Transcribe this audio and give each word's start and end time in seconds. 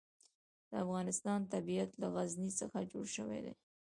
د 0.69 0.71
افغانستان 0.85 1.39
طبیعت 1.53 1.91
له 2.01 2.07
غزني 2.15 2.51
څخه 2.59 2.77
جوړ 2.91 3.05
شوی 3.15 3.39
دی. 3.45 3.53